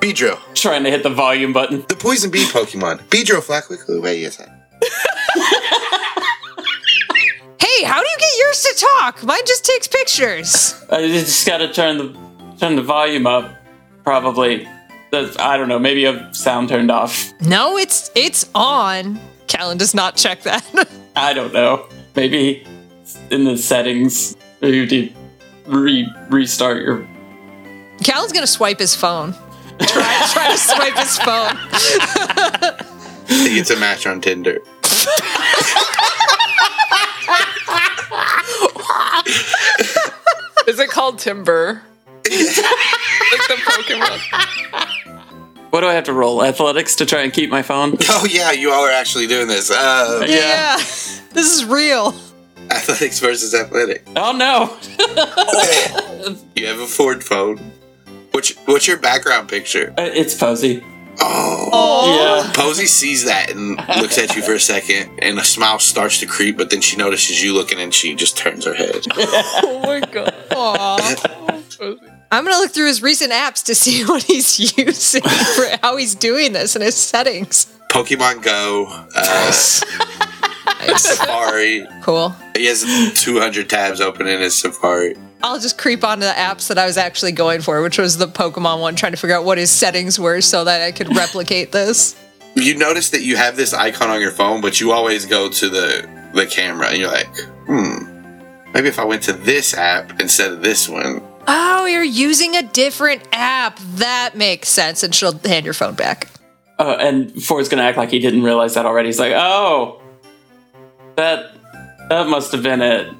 [0.00, 1.84] Beedrill, trying to hit the volume button.
[1.88, 3.00] the poison bee Pokemon.
[3.08, 4.20] Beedrill, fly quickly away.
[4.20, 4.52] Yes, I-
[7.58, 9.22] Hey, how do you get yours to talk?
[9.22, 10.82] Mine just takes pictures.
[10.90, 12.18] I just got to turn the
[12.58, 13.50] turn the volume up.
[14.04, 14.66] Probably.
[15.12, 15.78] That's, I don't know.
[15.78, 17.32] Maybe a sound turned off.
[17.42, 19.20] No, it's it's on.
[19.46, 20.64] Calynn does not check that.
[21.16, 21.86] I don't know.
[22.16, 22.66] Maybe
[23.30, 25.12] in the settings, maybe to
[25.66, 27.06] re restart your.
[28.02, 29.34] Calynn's gonna swipe his phone.
[29.80, 31.56] try, try to swipe his phone.
[33.28, 34.60] He gets a match on Tinder.
[40.66, 41.82] Is it called Timber?
[42.24, 44.18] like the Pokemon.
[45.70, 46.42] What do I have to roll?
[46.44, 47.96] Athletics to try and keep my phone?
[48.08, 49.70] Oh yeah, you all are actually doing this.
[49.70, 50.78] Uh, Yeah.
[51.36, 52.14] This is real.
[52.70, 54.02] athletics versus athletic.
[54.16, 54.76] Oh no!
[56.56, 57.58] You have a Ford phone.
[58.32, 59.94] What's what's your background picture?
[59.96, 60.82] Uh, It's Posey.
[61.20, 62.42] Oh.
[62.44, 62.52] Yeah.
[62.54, 66.26] Posey sees that and looks at you for a second, and a smile starts to
[66.26, 69.06] creep, but then she notices you looking and she just turns her head.
[69.16, 70.34] Oh my god.
[70.50, 71.96] Aw.
[72.32, 76.14] I'm gonna look through his recent apps to see what he's using for how he's
[76.14, 77.66] doing this in his settings.
[77.90, 79.52] Pokemon Go, uh,
[80.96, 81.86] Safari.
[82.02, 82.34] Cool.
[82.56, 82.82] He has
[83.14, 85.16] 200 tabs open in his Safari.
[85.42, 88.26] I'll just creep onto the apps that I was actually going for, which was the
[88.26, 91.72] Pokemon one, trying to figure out what his settings were so that I could replicate
[91.72, 92.16] this.
[92.54, 95.68] You notice that you have this icon on your phone, but you always go to
[95.68, 97.34] the the camera, and you're like,
[97.66, 97.98] hmm,
[98.72, 101.22] maybe if I went to this app instead of this one.
[101.46, 103.78] Oh, you're using a different app.
[103.96, 105.02] That makes sense.
[105.02, 106.28] And she'll hand your phone back.
[106.78, 109.08] Oh, and Ford's gonna act like he didn't realize that already.
[109.08, 110.00] He's like, oh,
[111.16, 111.52] that
[112.08, 113.12] that must have been it.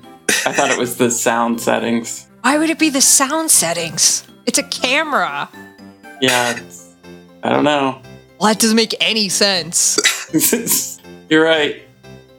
[0.46, 2.28] I thought it was the sound settings.
[2.42, 4.26] Why would it be the sound settings?
[4.46, 5.48] It's a camera.
[6.20, 6.94] Yeah, it's,
[7.42, 8.00] I don't know.
[8.38, 9.98] Well, that doesn't make any sense.
[11.28, 11.82] You're right.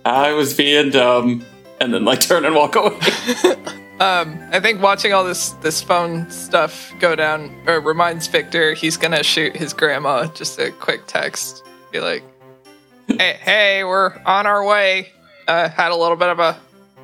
[0.05, 1.43] I was being dumb,
[1.81, 2.97] and then like turn and walk away.
[3.99, 8.95] Um, I think watching all this this phone stuff go down or reminds Victor he's
[8.95, 11.63] gonna shoot his grandma just a quick text.
[11.91, 12.23] Be like,
[13.07, 15.13] "Hey, hey, we're on our way.
[15.47, 16.57] Uh, had a little bit of a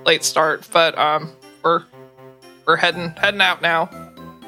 [0.06, 1.32] late start, but um,
[1.64, 1.84] we're
[2.66, 3.90] we're heading heading out now.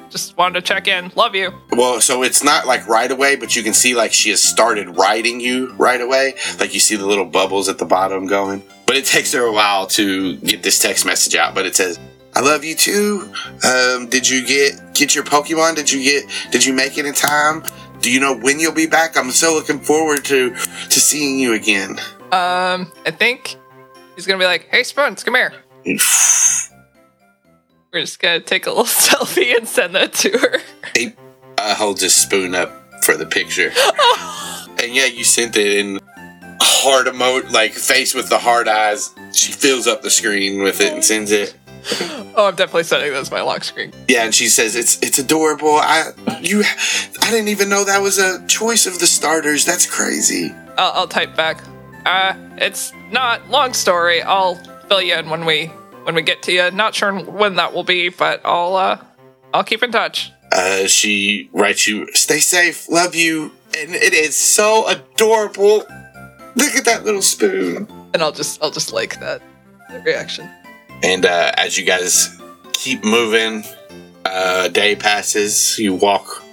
[0.09, 1.11] Just wanted to check in.
[1.15, 4.29] Love you." Well, so it's not like right away, but you can see like she
[4.29, 6.35] has started writing you right away.
[6.59, 8.63] Like you see the little bubbles at the bottom going.
[8.85, 11.55] But it takes her a while to get this text message out.
[11.55, 11.99] But it says,
[12.35, 13.33] "I love you too.
[13.63, 15.75] Um, did you get get your Pokemon?
[15.75, 16.29] Did you get?
[16.51, 17.63] Did you make it in time?
[18.01, 19.17] Do you know when you'll be back?
[19.17, 21.99] I'm so looking forward to to seeing you again."
[22.31, 23.55] Um, I think
[24.15, 25.53] he's gonna be like, "Hey, Spoons, come here.
[25.85, 25.97] We're
[28.01, 30.59] just gonna take a little selfie and send that to her."
[30.95, 31.13] he
[31.57, 32.71] uh, holds his spoon up
[33.03, 33.69] for the picture.
[34.83, 35.99] and yeah, you sent it in
[36.61, 39.13] heart emote, like face with the hard eyes.
[39.33, 41.55] She fills up the screen with it and sends it.
[42.35, 43.93] Oh, I'm definitely setting this my lock screen.
[44.07, 45.75] Yeah, and she says it's it's adorable.
[45.75, 46.63] I you
[47.21, 49.65] I didn't even know that was a choice of the starters.
[49.65, 50.53] That's crazy.
[50.77, 51.61] I'll, I'll type back.
[52.05, 54.21] Uh, it's not long story.
[54.21, 54.55] I'll
[54.87, 55.67] fill you in when we
[56.03, 56.71] when we get to you.
[56.71, 58.97] Not sure when that will be, but I'll uh
[59.53, 60.31] I'll keep in touch.
[60.51, 65.83] Uh, she writes you, "Stay safe, love you," and it is so adorable.
[66.55, 67.87] Look at that little spoon.
[68.13, 69.41] And I'll just I'll just like that,
[69.89, 70.49] that reaction.
[71.03, 72.39] And uh, as you guys
[72.73, 73.63] keep moving,
[74.25, 75.77] uh, day passes.
[75.79, 76.43] You walk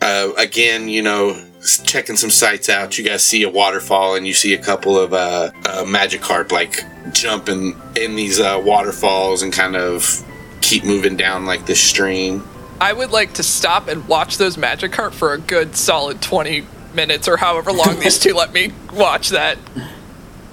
[0.00, 0.88] uh, again.
[0.88, 1.44] You know,
[1.84, 2.98] checking some sights out.
[2.98, 6.80] You guys see a waterfall, and you see a couple of uh, uh, Magikarp like
[7.12, 10.24] jumping in these uh, waterfalls and kind of
[10.60, 12.46] keep moving down like this stream.
[12.80, 17.26] I would like to stop and watch those Magikarp for a good solid twenty minutes
[17.26, 19.58] or however long these two let me watch that.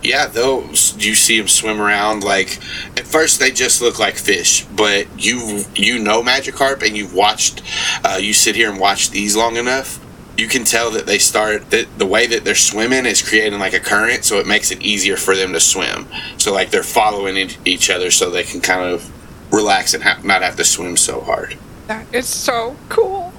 [0.04, 2.58] Yeah, those you see them swim around like
[2.97, 7.62] at first they just look like fish, but you you know Magikarp and you've watched
[8.04, 10.00] uh, you sit here and watch these long enough,
[10.38, 13.74] you can tell that they start that the way that they're swimming is creating like
[13.74, 16.08] a current, so it makes it easier for them to swim.
[16.38, 19.12] So like they're following each other, so they can kind of
[19.54, 21.58] relax and ha- not have to swim so hard.
[21.88, 23.34] That is so cool.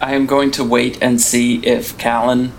[0.00, 2.50] I am going to wait and see if Calynn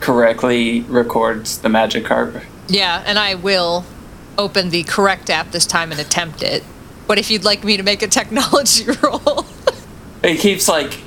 [0.00, 2.44] correctly records the Magikarp.
[2.68, 3.84] Yeah, and I will
[4.36, 6.64] open the correct app this time and attempt it.
[7.06, 9.46] But if you'd like me to make a technology roll,
[10.22, 10.98] it keeps like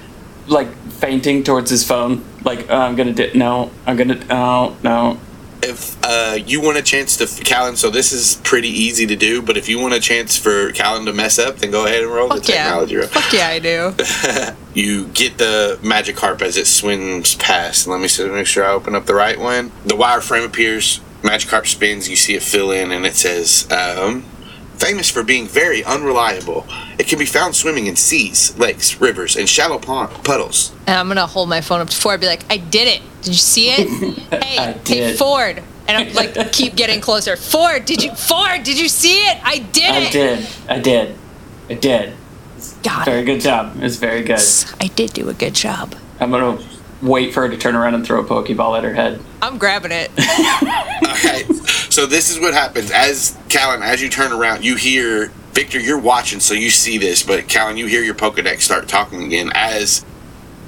[0.48, 0.68] like
[1.02, 2.24] fainting towards his phone.
[2.46, 5.20] Like "Oh, I'm gonna do no, I'm gonna oh no.
[5.64, 9.44] If uh, you want a chance to Calynn, so this is pretty easy to do,
[9.44, 12.12] but if you want a chance for Calynn to mess up, then go ahead and
[12.12, 13.08] roll fuck the yeah, technology roll.
[13.08, 13.94] fuck yeah, I do.
[14.74, 17.86] you get the Magikarp as it swims past.
[17.86, 19.72] Let me see, make sure I open up the right one.
[19.86, 21.00] The wireframe appears.
[21.22, 22.10] Magikarp spins.
[22.10, 24.26] You see it fill in, and it says, um,
[24.82, 26.66] "Famous for being very unreliable.
[26.98, 31.08] It can be found swimming in seas, lakes, rivers, and shallow pond puddles." And I'm
[31.08, 33.02] gonna hold my phone up to Ford, be like, "I did it.
[33.22, 33.88] Did you see it?
[34.44, 35.14] Hey, I hey.
[35.16, 37.36] Ford." And I'm like, keep getting closer.
[37.36, 38.12] Ford, did you?
[38.16, 39.38] Ford, did you see it?
[39.44, 39.92] I did it.
[39.92, 40.12] I it.
[40.12, 41.16] did, I did,
[41.70, 42.14] I did.
[42.84, 43.26] Got Very it.
[43.26, 43.74] good job.
[43.82, 44.40] It's very good.
[44.80, 45.96] I did do a good job.
[46.20, 46.60] I'm gonna
[47.02, 49.20] wait for her to turn around and throw a Pokeball at her head.
[49.42, 50.12] I'm grabbing it.
[50.20, 51.48] Alright,
[51.92, 52.90] so this is what happens.
[52.90, 57.22] As Calynn, as you turn around, you hear Victor, you're watching, so you see this,
[57.22, 60.06] but Calynn, you hear your Pokedex start talking again as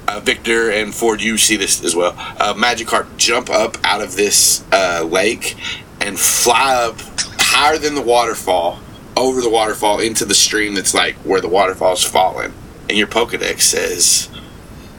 [0.06, 2.12] uh, Victor and Ford, you see this as well.
[2.18, 5.56] Uh, Magikarp jump up out of this uh, lake
[6.02, 6.96] and fly up
[7.40, 8.80] higher than the waterfall,
[9.16, 12.52] over the waterfall into the stream that's like where the waterfall's falling.
[12.90, 14.28] And your Pokedex says,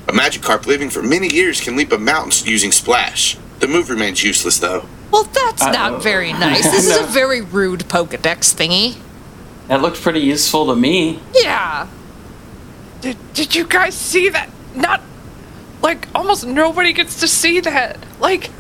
[0.08, 3.38] a Magikarp living for many years can leap a mountain using Splash.
[3.60, 4.88] The move remains useless though.
[5.16, 5.72] Well, that's Uh-oh.
[5.72, 6.64] not very nice.
[6.64, 8.98] This is a very rude Pokedex thingy.
[9.70, 11.22] That looked pretty useful to me.
[11.34, 11.88] Yeah.
[13.00, 14.50] Did, did you guys see that?
[14.76, 15.02] Not
[15.82, 17.98] like almost nobody gets to see that.
[18.20, 18.52] Like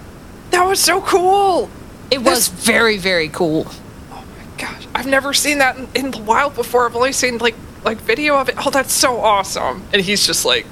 [0.51, 1.69] that was so cool.
[2.09, 3.65] It was very, very cool.
[4.13, 6.85] Oh my gosh, I've never seen that in, in the wild before.
[6.85, 8.55] I've only seen like like video of it.
[8.65, 9.83] Oh, that's so awesome!
[9.91, 10.65] And he's just like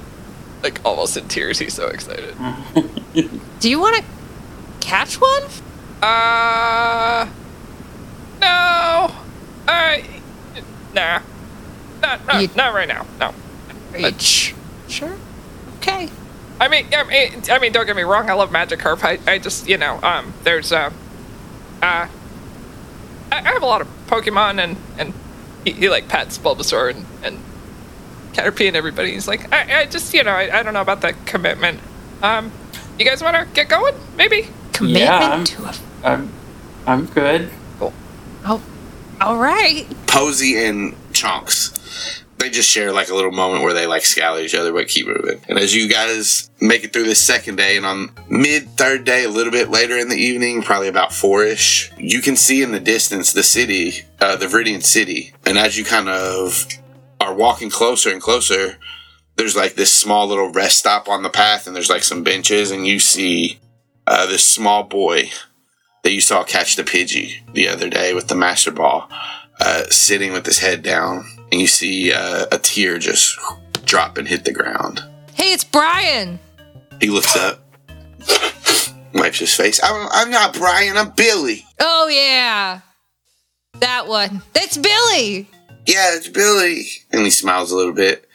[0.62, 1.58] like almost in tears.
[1.58, 2.34] He's so excited.
[3.60, 4.04] Do you want to
[4.80, 5.42] catch one?
[6.04, 7.26] Uh,
[8.40, 9.14] no.
[9.66, 9.96] Uh,
[10.94, 11.20] nah.
[12.02, 13.06] Not, not, You- not right now.
[13.18, 13.32] No.
[13.94, 14.54] Are you ch-
[14.88, 15.16] sure?
[15.78, 16.10] Okay.
[16.60, 18.28] I mean, I mean, I mean, don't get me wrong.
[18.30, 19.02] I love Magikarp.
[19.04, 20.90] I, I just, you know, um, there's, uh,
[21.82, 22.10] uh, I,
[23.30, 25.12] I have a lot of Pokemon, and and
[25.64, 27.38] he, he like pats Bulbasaur and and
[28.34, 29.12] Caterpie and everybody.
[29.12, 31.80] He's like, I, I just, you know, I, I don't know about that commitment.
[32.22, 32.52] Um,
[32.98, 33.94] you guys want to get going?
[34.16, 34.48] Maybe.
[34.72, 35.74] Commitment Yeah, to a.
[36.04, 36.30] I'm,
[36.86, 37.50] I'm good.
[37.80, 38.62] Oh,
[39.20, 39.86] all right.
[40.06, 42.22] Posey and Chunks.
[42.36, 44.86] They just share like a little moment where they like scowl at each other but
[44.88, 45.40] keep moving.
[45.48, 49.24] And as you guys make it through this second day and on mid third day,
[49.24, 52.72] a little bit later in the evening, probably about four ish, you can see in
[52.72, 55.32] the distance the city, uh, the Viridian city.
[55.46, 56.66] And as you kind of
[57.18, 58.76] are walking closer and closer,
[59.36, 62.70] there's like this small little rest stop on the path and there's like some benches
[62.70, 63.58] and you see
[64.06, 65.30] uh, this small boy
[66.04, 69.08] that you saw catch the Pidgey the other day with the Master Ball
[69.60, 73.36] uh, sitting with his head down, and you see uh, a tear just
[73.84, 75.02] drop and hit the ground.
[75.32, 76.38] Hey, it's Brian.
[77.00, 77.60] He looks up,
[79.14, 79.80] wipes his face.
[79.82, 81.64] I'm, I'm not Brian, I'm Billy.
[81.80, 82.80] Oh yeah,
[83.80, 84.42] that one.
[84.52, 85.48] That's Billy.
[85.86, 86.82] Yeah, it's Billy.
[87.12, 88.28] And he smiles a little bit,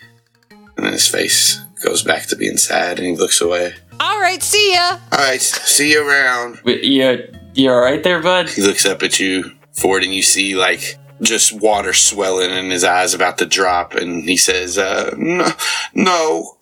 [0.50, 3.76] and then his face goes back to being sad, and he looks away.
[4.00, 5.00] All right, see ya.
[5.12, 6.60] All right, see you around.
[6.64, 8.50] But You, you all right there, bud?
[8.50, 12.84] He looks up at you, Ford, and you see like just water swelling in his
[12.84, 15.52] eyes about to drop, and he says, uh, "No,
[15.94, 16.58] no,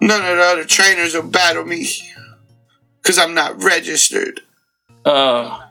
[0.00, 1.86] none of the other trainers will battle me
[3.02, 4.40] because I'm not registered."
[5.04, 5.68] Uh,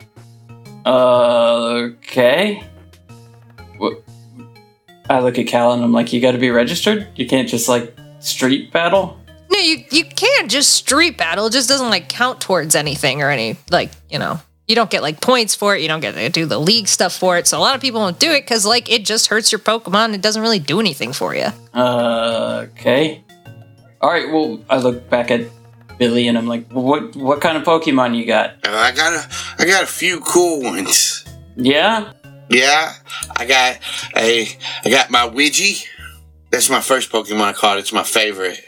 [0.84, 2.62] uh, okay.
[3.78, 4.02] What?
[5.08, 7.08] I look at Cal and I'm like, you got to be registered.
[7.16, 9.18] You can't just like street battle.
[9.52, 11.46] No, you you can't just street battle.
[11.46, 14.40] It just doesn't like count towards anything or any like you know.
[14.68, 15.82] You don't get like points for it.
[15.82, 17.46] You don't get to do the league stuff for it.
[17.46, 20.14] So a lot of people don't do it because like it just hurts your Pokemon.
[20.14, 21.48] It doesn't really do anything for you.
[21.74, 23.22] Uh, okay.
[24.00, 24.32] All right.
[24.32, 25.42] Well, I look back at
[25.98, 28.66] Billy and I'm like, what what kind of Pokemon you got?
[28.66, 31.24] Uh, I got a, I got a few cool ones.
[31.56, 32.12] Yeah.
[32.48, 32.92] Yeah,
[33.36, 33.78] I got
[34.14, 34.46] a,
[34.84, 35.86] I got my Widgie.
[36.50, 37.78] That's my first Pokemon card.
[37.78, 38.60] It's my favorite.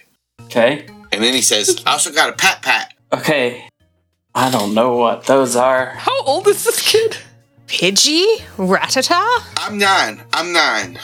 [0.56, 0.86] Okay.
[1.10, 3.68] And then he says, "I also got a Pat Pat." Okay.
[4.36, 5.86] I don't know what those are.
[5.86, 7.16] How old is this kid?
[7.66, 9.20] Pidgey, Rattata.
[9.56, 10.22] I'm nine.
[10.32, 10.98] I'm nine.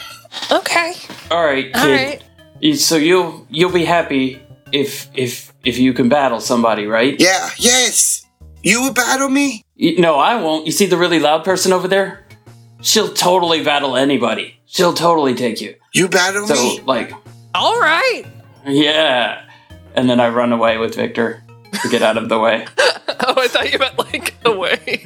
[0.53, 0.95] Okay,
[1.33, 1.77] All right, kid.
[1.77, 2.77] all right.
[2.77, 7.17] So you'll you'll be happy if if if you can battle somebody, right?
[7.19, 7.51] Yeah.
[7.59, 8.25] Yes.
[8.63, 9.65] You would battle me.
[9.81, 10.67] Y- No, I won't.
[10.67, 12.25] You see the really loud person over there?
[12.83, 14.61] She'll totally battle anybody.
[14.67, 15.75] She'll totally take you.
[15.93, 16.81] You battle So me.
[16.87, 17.13] like,
[17.55, 18.25] All right.
[18.67, 19.43] Yeah.
[19.95, 21.43] And then I run away with Victor
[21.83, 22.67] to get out of the way.
[23.23, 25.03] Oh, I thought you meant like away.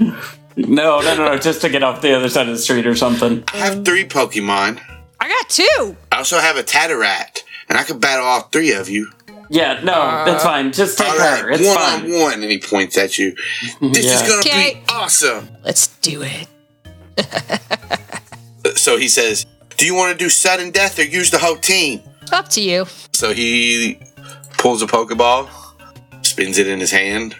[0.56, 2.94] No, no, no, no, just to get off the other side of the street or
[2.94, 3.42] something.
[3.52, 4.80] I have three Pokemon.
[5.18, 5.96] I got two.
[6.12, 9.10] I also have a Tatarat, and I could battle all three of you.
[9.50, 10.70] Yeah, no, that's uh, fine.
[10.72, 11.48] Just take All her.
[11.50, 12.04] right, It's one fine.
[12.14, 13.34] on one, and he points at you.
[13.80, 14.74] This is gonna Okay.
[14.74, 15.48] be awesome.
[15.64, 16.46] Let's do it.
[18.76, 19.44] So he says,
[19.76, 22.00] "Do you want to do sudden death or use the whole team?"
[22.32, 22.86] Up to you.
[23.12, 24.00] So he
[24.58, 25.48] pulls a Pokeball,
[26.24, 27.36] spins it in his hand.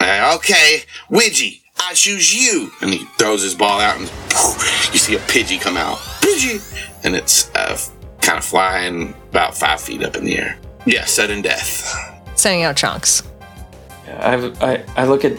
[0.00, 2.70] Uh, okay, Widgie, I choose you.
[2.80, 5.98] And he throws his ball out, and poof, you see a Pidgey come out.
[6.20, 6.60] Pidgey!
[7.04, 7.78] And it's uh,
[8.20, 10.58] kind of flying about five feet up in the air.
[10.84, 11.94] Yeah, sudden death.
[12.36, 13.22] Sending out chunks.
[14.08, 15.38] I, I, I look at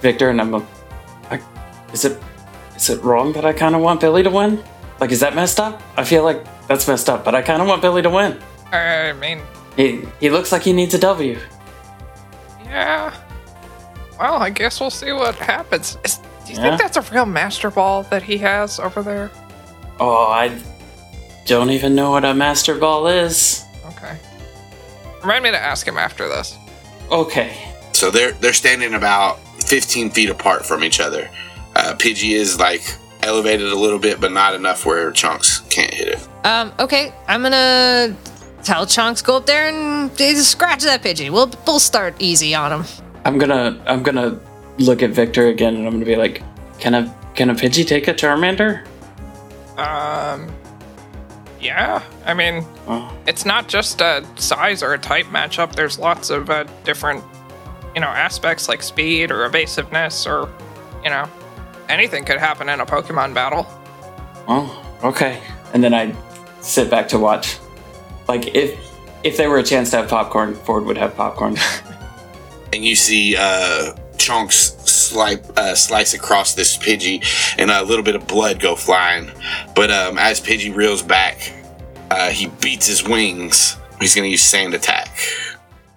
[0.00, 0.66] Victor and I'm a,
[1.30, 1.40] I,
[1.92, 2.20] is it
[2.76, 4.62] is it wrong that I kind of want Billy to win?
[5.00, 5.82] Like, is that messed up?
[5.96, 7.24] I feel like that's messed up.
[7.24, 8.38] But I kind of want Billy to win.
[8.72, 9.40] I mean,
[9.76, 11.38] He he looks like he needs a W.
[12.64, 13.12] yeah.
[14.18, 15.98] Well, I guess we'll see what happens.
[16.04, 16.76] Is, do you Yeah.
[16.76, 19.30] think that's a real Master Ball that he has over there?
[20.00, 20.56] Oh, I
[21.46, 23.64] don't even know what a master ball is.
[23.90, 24.16] Okay.
[25.20, 26.56] Remind me to ask him after this.
[27.10, 27.56] Okay.
[27.92, 31.28] So they're they're standing about 15 feet apart from each other.
[31.76, 32.82] Uh, Pidgey is like
[33.22, 36.28] elevated a little bit, but not enough where Chunks can't hit it.
[36.44, 38.14] Um, okay, I'm gonna
[38.62, 41.30] tell Chunks go up there and scratch that Pidgey.
[41.30, 42.84] We'll we'll start easy on him.
[43.24, 44.38] I'm gonna I'm gonna
[44.78, 46.42] look at Victor again, and I'm gonna be like,
[46.78, 48.86] can a can a Pidgey take a Charmander?
[49.78, 50.50] Um.
[51.60, 55.74] Yeah, I mean, Oh, it's not just a size or a type matchup.
[55.74, 57.24] There's lots of uh, different,
[57.94, 60.50] you know, aspects like speed or evasiveness or,
[61.02, 61.26] you know,
[61.88, 63.66] anything could happen in a Pokemon battle.
[64.46, 65.42] oh, okay.
[65.72, 66.14] And then I
[66.64, 67.58] sit back to watch.
[68.28, 68.78] Like if
[69.22, 71.56] if there were a chance to have popcorn, Ford would have popcorn.
[72.72, 77.24] and you see uh, chunks slice, uh, slice across this Pidgey,
[77.58, 79.30] and a little bit of blood go flying.
[79.74, 81.52] But um, as Pidgey reels back,
[82.10, 83.76] uh, he beats his wings.
[84.00, 85.16] He's going to use Sand Attack.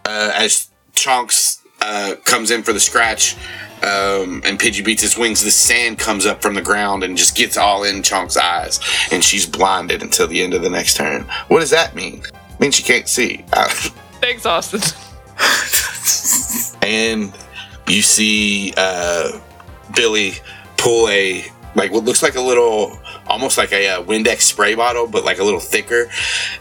[0.06, 3.36] Uh, as Chunks uh, comes in for the scratch,
[3.84, 7.36] um, and Pidgey beats his wings, the sand comes up from the ground and just
[7.36, 8.80] gets all in Chunk's eyes,
[9.12, 11.24] and she's blinded until the end of the next turn.
[11.48, 12.24] What does that mean?
[12.26, 13.46] It means she can't see.
[14.20, 14.82] Thanks, Austin.
[16.82, 17.34] and
[17.88, 19.40] you see uh,
[19.96, 20.34] Billy
[20.78, 25.08] pull a like what looks like a little, almost like a uh, Windex spray bottle,
[25.08, 26.10] but like a little thicker,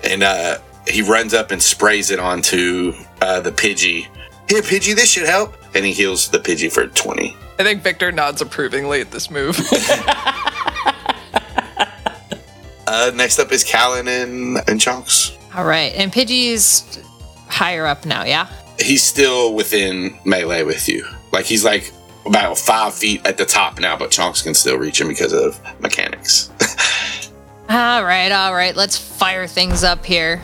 [0.05, 4.09] and uh, he runs up and sprays it onto uh, the Pidgey.
[4.49, 7.37] Here, Pidgey, this should help, and he heals the Pidgey for twenty.
[7.59, 9.59] I think Victor nods approvingly at this move.
[12.89, 15.37] Uh, next up is Calynn and and Chunks.
[15.55, 17.01] All right, and Pidgey's
[17.49, 18.25] higher up now.
[18.25, 18.49] Yeah.
[18.79, 21.07] He's still within melee with you.
[21.33, 21.93] Like he's like
[22.25, 25.61] about five feet at the top now, but Chunks can still reach him because of
[25.81, 26.51] mechanics.
[27.69, 28.77] All right, all right.
[28.77, 30.41] Let's fire things up here.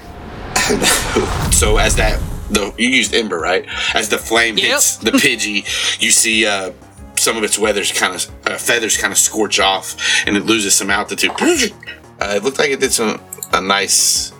[1.53, 2.21] So as that
[2.53, 3.67] the you used ember right?
[3.95, 4.67] As the flame Yep.
[4.67, 5.65] hits the Pidgey,
[6.01, 6.73] you see uh,
[7.17, 10.75] some of its weathers kind of uh, feathers kind of scorch off, and it loses
[10.75, 11.31] some altitude.
[11.41, 13.21] Uh, it looked like it did some
[13.53, 14.33] a nice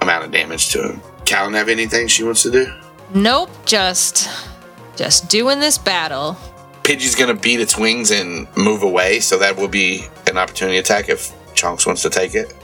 [0.00, 1.00] amount of damage to him.
[1.24, 2.66] Calynn have anything she wants to do?
[3.14, 4.28] Nope, just
[4.96, 6.36] just doing this battle.
[6.82, 11.08] Pidgey's gonna beat its wings and move away, so that will be an opportunity attack
[11.08, 12.54] if Chunks wants to take it.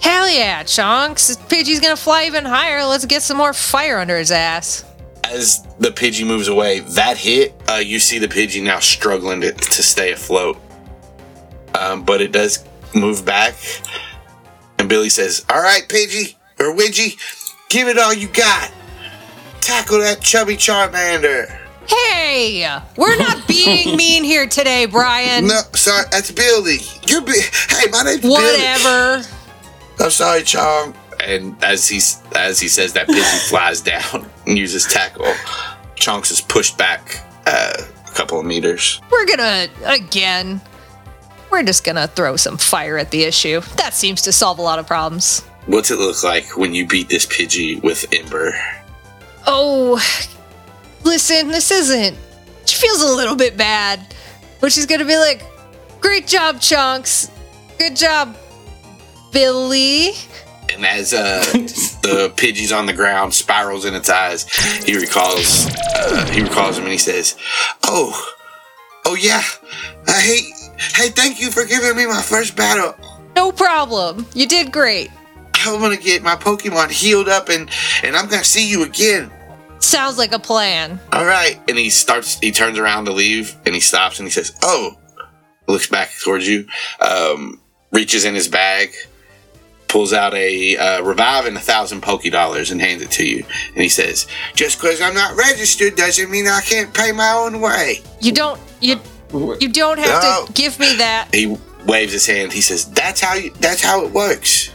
[0.00, 1.36] Hell yeah, Chunks!
[1.36, 2.84] Pidgey's gonna fly even higher.
[2.84, 4.84] Let's get some more fire under his ass.
[5.24, 9.52] As the Pidgey moves away, that hit, uh, you see the Pidgey now struggling to,
[9.52, 10.58] to stay afloat.
[11.74, 13.54] Um, but it does move back.
[14.78, 17.18] And Billy says, All right, Pidgey, or Widgie,
[17.70, 18.70] give it all you got.
[19.62, 21.58] Tackle that chubby Charmander.
[21.88, 25.46] Hey, we're not being mean here today, Brian.
[25.46, 26.78] No, sorry, that's Billy.
[27.08, 27.32] You're Bi-
[27.70, 28.34] Hey, my name's Billy.
[28.34, 29.22] Whatever.
[30.00, 30.94] I'm sorry, Chong.
[31.20, 32.00] And as he
[32.36, 35.32] as he says that, Pidgey flies down and uses tackle.
[35.94, 37.72] Chunks is pushed back uh,
[38.06, 39.00] a couple of meters.
[39.10, 40.60] We're gonna again.
[41.50, 43.60] We're just gonna throw some fire at the issue.
[43.76, 45.40] That seems to solve a lot of problems.
[45.66, 48.54] What's it look like when you beat this Pidgey with Ember?
[49.46, 50.02] Oh,
[51.04, 52.18] listen, this isn't.
[52.66, 54.00] She feels a little bit bad,
[54.60, 55.42] but she's gonna be like,
[56.00, 57.30] "Great job, Chunks.
[57.78, 58.36] Good job,
[59.34, 60.12] Billy."
[60.72, 61.44] And as uh,
[62.02, 64.48] the Pidgey's on the ground, spirals in its eyes,
[64.84, 67.36] he recalls uh, he recalls him and he says,
[67.82, 68.34] "Oh,
[69.04, 69.42] oh yeah,
[70.06, 70.40] hey,
[70.78, 72.94] hey, thank you for giving me my first battle.
[73.36, 74.26] No problem.
[74.34, 75.10] You did great.
[75.66, 77.68] I'm gonna get my Pokemon healed up and
[78.02, 79.30] and I'm gonna see you again."
[79.84, 80.98] Sounds like a plan.
[81.12, 81.60] All right.
[81.68, 84.98] And he starts, he turns around to leave and he stops and he says, Oh,
[85.68, 86.66] looks back towards you,
[87.00, 87.60] um,
[87.92, 88.94] reaches in his bag,
[89.94, 93.44] pulls out a uh, revive and a thousand Poke Dollars and hands it to you.
[93.74, 94.26] And he says,
[94.56, 98.02] Just because I'm not registered doesn't mean I can't pay my own way.
[98.20, 98.60] You don't.
[98.80, 99.00] You.
[99.32, 100.46] You don't have No.
[100.46, 101.28] to give me that.
[101.32, 101.56] He
[101.86, 102.52] waves his hand.
[102.52, 104.70] He says, That's how you, that's how it works.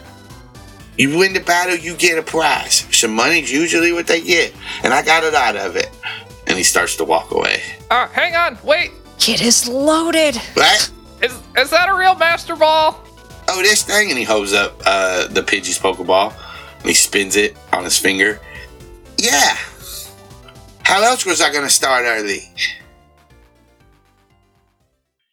[0.97, 2.85] You win the battle, you get a prize.
[2.91, 4.53] Some money's usually what they get.
[4.83, 5.89] And I got it out of it.
[6.47, 7.61] And he starts to walk away.
[7.91, 8.91] uh, hang on, wait.
[9.17, 10.37] Kid is loaded.
[10.53, 10.91] What?
[11.21, 12.97] Is is that a real Master Ball?
[13.51, 16.35] Oh, this thing, and he holds up uh, the Pidgey's Pokeball,
[16.77, 18.39] and he spins it on his finger.
[19.17, 19.57] Yeah.
[20.83, 22.53] How else was I going to start early?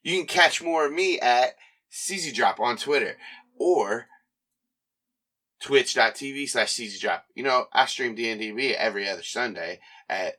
[0.03, 1.57] You can catch more of me at
[1.93, 3.19] SeezyDrop on Twitter
[3.59, 4.07] or
[5.61, 7.21] twitch.tv slash SeezyDrop.
[7.35, 10.37] You know, I stream DNDB every other Sunday at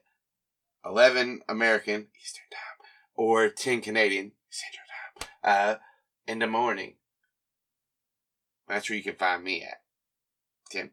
[0.84, 4.84] 11 American Eastern Time or 10 Canadian Central
[5.20, 5.74] Time uh,
[6.26, 6.94] in the morning.
[8.68, 9.80] That's where you can find me at.
[10.70, 10.90] Tim.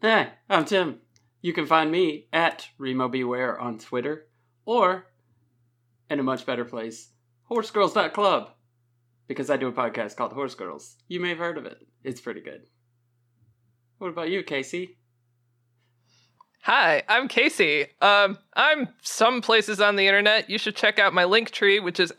[0.00, 1.00] Hey, I'm Tim.
[1.42, 4.26] You can find me at Remobware on Twitter
[4.64, 5.06] or
[6.08, 7.10] in a much better place,
[7.50, 8.50] horsegirls.club.
[9.28, 10.96] Because I do a podcast called Horse Girls.
[11.06, 11.78] You may have heard of it.
[12.02, 12.62] It's pretty good.
[13.98, 14.96] What about you, Kaycie?
[16.62, 17.86] Hi, I'm Kaycie.
[18.02, 20.50] Um, I'm some places on the internet.
[20.50, 22.12] You should check out my link tree, which is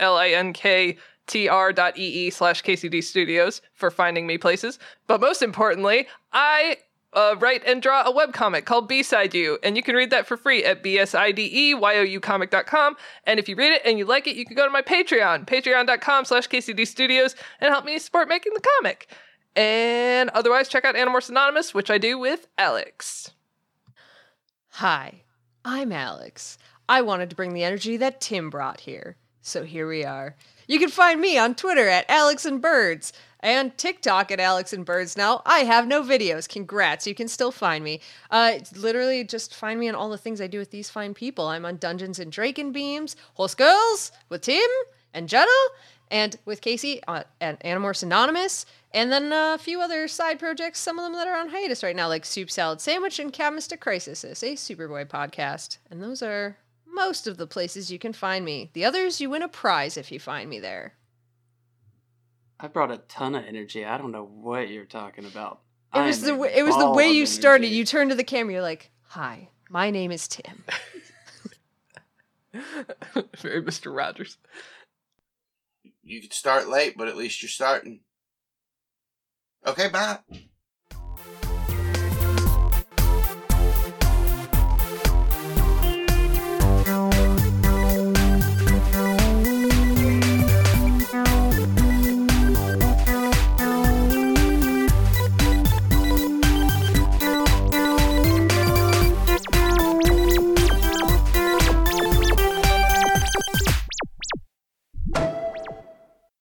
[1.32, 4.80] linktr.ee slash KCD Studios for finding me places.
[5.08, 6.78] But most importantly, I
[7.14, 10.38] uh, write and draw a webcomic called B-Side You, and you can read that for
[10.38, 12.96] free at bsideyoucomic.com.
[13.26, 15.46] And if you read it and you like it, you can go to my Patreon,
[15.46, 19.10] patreon.com slash KCD Studios, and help me support making the comic.
[19.56, 23.32] And otherwise, check out Animorphs Anonymous, which I do with Alex.
[24.76, 25.24] Hi,
[25.66, 26.58] I'm Alex.
[26.88, 29.18] I wanted to bring the energy that Tim brought here.
[29.42, 30.38] So here we are.
[30.72, 33.12] You can find me on Twitter at Alex and Birds
[33.42, 35.18] and TikTok at Alex and Birds.
[35.18, 36.48] Now I have no videos.
[36.48, 38.00] Congrats, you can still find me.
[38.30, 41.48] Uh, literally just find me on all the things I do with these fine people.
[41.48, 44.70] I'm on Dungeons and Draken Beams, Horse Girls with Tim
[45.14, 45.52] and Jenna,
[46.10, 50.80] and with Kaycie uh, at Animorphs Anonymous, and then a few other side projects.
[50.80, 53.82] Some of them that are on hiatus right now, like Soup Salad Sandwich and Cabmistic
[53.82, 55.80] Crisis, a Superboy podcast.
[55.90, 56.56] And those are
[56.94, 58.70] most of the places you can find me.
[58.74, 60.96] The others, you win a prize if you find me there.
[62.60, 63.84] I brought a ton of energy.
[63.86, 65.62] I don't know what you're talking about.
[65.94, 67.68] It was the way, it was the way of you started.
[67.68, 68.54] You turned to the camera.
[68.54, 70.64] You're like, "Hi, my name is Tim."
[72.54, 73.96] Very Mr.
[73.96, 74.38] Rogers.
[76.04, 78.02] You could start late, but at least you're starting.
[79.66, 80.20] Okay, bye.